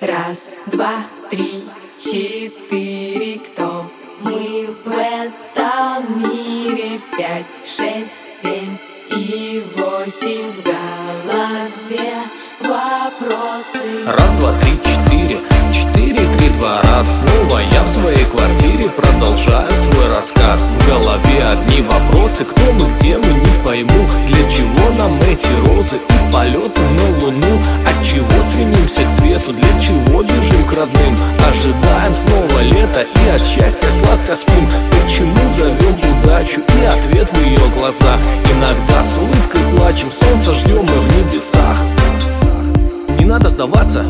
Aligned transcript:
Раз, 0.00 0.38
два, 0.64 1.04
три, 1.30 1.62
четыре, 1.98 3.38
кто 3.38 3.84
мы 4.22 4.74
в 4.82 4.88
этом 4.88 6.22
мире? 6.22 6.98
Пять, 7.18 7.44
шесть, 7.66 8.16
семь 8.40 8.78
и 9.10 9.62
восемь. 9.76 10.52
В 10.52 10.64
голове 10.64 12.14
вопросы. 12.60 14.06
Раз, 14.06 14.32
два, 14.38 14.58
три, 14.60 14.72
четыре, 14.82 15.38
четыре, 15.70 16.26
три, 16.34 16.48
два, 16.58 16.80
раз 16.80 17.18
Снова 17.18 17.60
я 17.60 17.82
в 17.82 17.94
своей 17.94 18.24
квартире 18.24 18.88
продолжаю 18.88 19.70
свой 19.70 20.08
рассказ. 20.08 20.62
В 20.62 20.88
голове 20.88 21.44
одни 21.44 21.82
вопросы, 21.82 22.46
кто 22.46 22.72
мы, 22.72 22.86
где 22.96 23.18
мы, 23.18 23.34
не 23.34 23.64
пойму. 23.64 24.06
Для 24.28 24.48
чего 24.48 24.90
нам 24.98 25.18
эти 25.28 25.50
розы? 25.66 25.96
И 25.96 26.32
полеты 26.32 26.80
на 26.80 27.24
луну 27.24 27.58
свету, 29.50 29.52
для 29.52 29.80
чего 29.80 30.22
бежим 30.22 30.64
к 30.66 30.72
родным? 30.72 31.16
Ожидаем 31.48 32.14
снова 32.14 32.62
лето 32.62 33.02
и 33.02 33.28
от 33.28 33.44
счастья 33.44 33.88
сладко 33.90 34.36
спим. 34.36 34.68
Почему 34.90 35.36
зовем 35.56 36.22
удачу 36.22 36.60
и 36.80 36.84
ответ 36.84 37.28
в 37.30 37.40
ее 37.40 37.68
глазах? 37.76 38.18
Иногда 38.54 39.04
с 39.04 39.16
улыбкой 39.16 39.60
плачем, 39.76 40.08
солнце 40.10 40.54
ждем 40.54 40.82
мы 40.82 41.00
в 41.00 41.16
небесах. 41.16 41.78
Не 43.18 43.24
надо 43.24 43.48
сдаваться. 43.48 44.04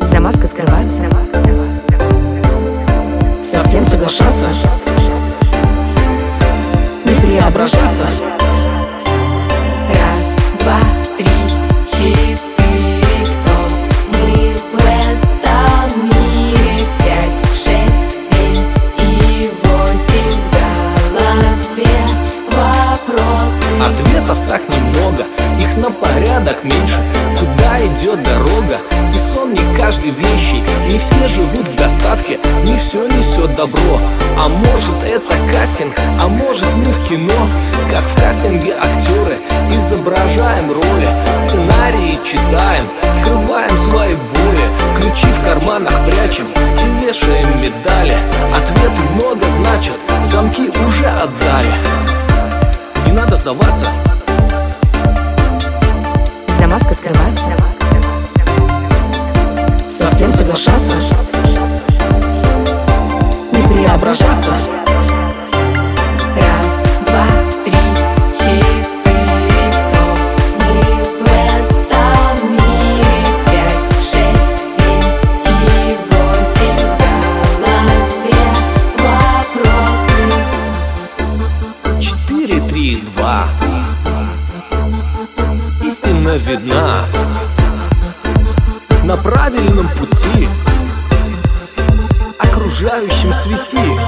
За 0.00 0.20
маской 0.20 0.48
скрываться. 0.48 1.02
Совсем 3.50 3.86
соглашаться. 3.86 4.48
Не 7.04 7.14
преображаться 7.14 8.06
Ответов 24.30 24.48
так 24.48 24.68
немного, 24.68 25.24
их 25.60 25.76
на 25.76 25.90
порядок 25.90 26.62
меньше. 26.62 26.98
Куда 27.36 27.84
идет 27.84 28.22
дорога? 28.22 28.78
И 29.12 29.18
сон 29.18 29.52
не 29.52 29.78
каждый 29.78 30.10
вещи 30.10 30.62
Не 30.86 30.98
все 30.98 31.26
живут 31.26 31.66
в 31.66 31.74
достатке, 31.74 32.38
не 32.64 32.76
все 32.76 33.06
несет 33.08 33.54
добро. 33.56 33.98
А 34.38 34.48
может 34.48 35.02
это 35.04 35.34
кастинг, 35.50 35.94
а 36.20 36.28
может 36.28 36.68
мы 36.76 36.92
в 36.92 37.08
кино. 37.08 37.48
Как 37.90 38.04
в 38.04 38.20
кастинге 38.20 38.74
актеры, 38.74 39.36
изображаем 39.74 40.70
роли 40.70 41.08
Сценарии 41.48 42.16
читаем, 42.24 42.84
скрываем 43.18 43.76
свои 43.78 44.14
боли. 44.14 44.64
Ключи 44.96 45.26
в 45.32 45.42
карманах 45.42 45.94
прячем 46.06 46.46
и 46.54 47.04
вешаем 47.04 47.60
медали. 47.60 48.16
Ответы 48.54 49.02
много 49.14 49.46
значат, 49.48 49.96
замки 50.22 50.70
уже 50.86 51.06
отдали 51.06 51.89
Не 53.10 53.16
надо 53.16 53.34
сдаваться. 53.34 53.88
За 56.60 56.66
маской 56.68 56.94
скрываться. 56.94 57.48
Совсем 59.98 60.32
соглашаться. 60.32 60.94
Не 63.50 63.66
преображаться 63.66 64.52
Истина 86.30 86.36
видна 86.36 87.04
На 89.04 89.16
правильном 89.16 89.88
пути 89.88 90.48
Окружающем 92.38 93.32
свети 93.32 93.98